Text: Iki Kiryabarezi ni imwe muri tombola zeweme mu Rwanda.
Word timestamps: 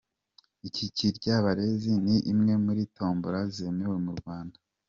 Iki 0.67 0.85
Kiryabarezi 0.95 1.91
ni 2.05 2.15
imwe 2.31 2.53
muri 2.65 2.81
tombola 2.95 3.39
zeweme 3.53 3.85
mu 4.05 4.13
Rwanda. 4.19 4.57